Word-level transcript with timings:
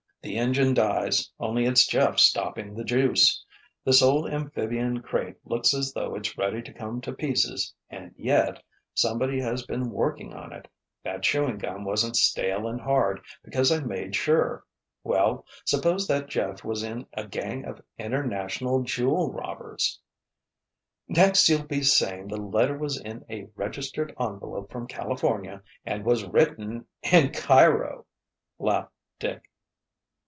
The 0.23 0.37
engine 0.37 0.75
dies, 0.75 1.31
only 1.39 1.65
it's 1.65 1.87
Jeff 1.87 2.19
stopping 2.19 2.75
the 2.75 2.83
'juice.' 2.83 3.43
This 3.83 4.03
old 4.03 4.29
amphibian 4.31 5.01
crate 5.01 5.37
looks 5.45 5.73
as 5.73 5.93
though 5.93 6.13
it's 6.13 6.37
ready 6.37 6.61
to 6.61 6.71
come 6.71 7.01
to 7.01 7.11
pieces 7.11 7.73
and 7.89 8.13
yet, 8.15 8.61
somebody 8.93 9.39
has 9.41 9.65
been 9.65 9.89
working 9.89 10.31
on 10.31 10.53
it—that 10.53 11.23
chewing 11.23 11.57
gum 11.57 11.85
wasn't 11.85 12.15
stale 12.15 12.67
and 12.67 12.79
hard, 12.79 13.19
because 13.43 13.71
I 13.71 13.79
made 13.79 14.15
sure. 14.15 14.63
Well—suppose 15.03 16.05
that 16.09 16.29
Jeff 16.29 16.63
was 16.63 16.83
in 16.83 17.07
a 17.13 17.27
gang 17.27 17.65
of 17.65 17.81
international 17.97 18.83
jewel 18.83 19.33
robbers——" 19.33 19.99
"Next 21.07 21.49
you'll 21.49 21.63
be 21.65 21.81
saying 21.81 22.27
the 22.27 22.37
letter 22.37 22.77
was 22.77 23.01
in 23.01 23.25
a 23.27 23.49
registered 23.55 24.13
envelope 24.19 24.71
from 24.71 24.85
California 24.85 25.63
and 25.83 26.05
was 26.05 26.25
written 26.29 26.85
in 27.11 27.31
Cairo!" 27.31 28.05
laughed 28.59 28.93
Dick. 29.17 29.47